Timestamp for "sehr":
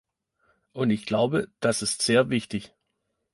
2.01-2.31